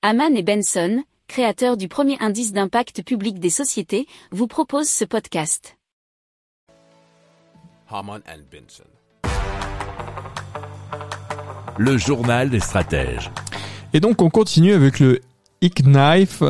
[0.00, 5.76] Haman et Benson, créateurs du premier indice d'impact public des sociétés, vous proposent ce podcast.
[7.90, 8.84] Haman and Benson.
[11.78, 13.32] Le journal des stratèges.
[13.92, 15.20] Et donc on continue avec le
[15.60, 16.44] Knife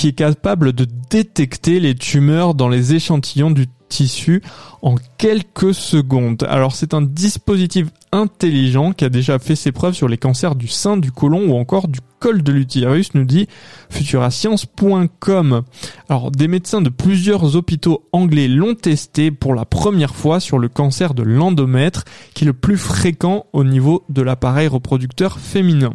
[0.00, 4.40] qui est capable de détecter les tumeurs dans les échantillons du tissu
[4.80, 6.46] en quelques secondes.
[6.48, 10.68] Alors c'est un dispositif intelligent qui a déjà fait ses preuves sur les cancers du
[10.68, 13.46] sein, du côlon ou encore du col de l'utérus, nous dit
[13.90, 15.62] futurascience.com.
[16.08, 20.68] Alors des médecins de plusieurs hôpitaux anglais l'ont testé pour la première fois sur le
[20.68, 25.92] cancer de l'endomètre, qui est le plus fréquent au niveau de l'appareil reproducteur féminin.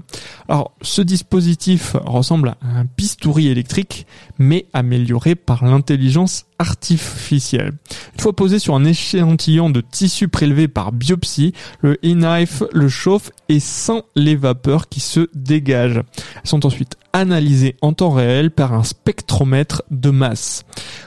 [0.48, 4.05] Alors ce dispositif ressemble à un bistouri électrique,
[4.38, 7.73] mais amélioré par l'intelligence artificielle.
[8.13, 13.31] Une fois posé sur un échantillon de tissu prélevé par biopsie, le e-knife le chauffe
[13.49, 16.04] et sent les vapeurs qui se dégagent.
[16.35, 20.63] Elles sont ensuite analysées en temps réel par un spectromètre de masse.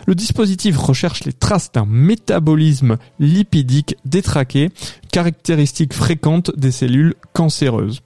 [0.07, 4.71] Le dispositif recherche les traces d'un métabolisme lipidique détraqué,
[5.13, 8.01] caractéristique fréquente des cellules cancéreuses.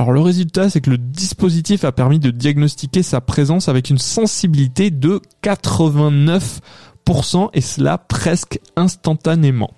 [0.00, 3.98] Alors le résultat, c'est que le dispositif a permis de diagnostiquer sa présence avec une
[3.98, 9.74] sensibilité de 89% et cela presque instantanément.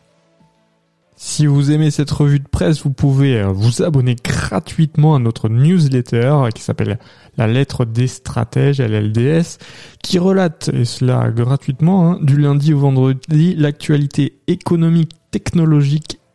[1.17, 5.49] Si vous aimez cette revue de presse, vous pouvez euh, vous abonner gratuitement à notre
[5.49, 7.01] newsletter euh, qui s'appelle
[7.37, 9.59] La lettre des stratèges, LLDS,
[10.05, 16.21] qui relate, et cela gratuitement, hein, du lundi au vendredi, l'actualité économique, technologique,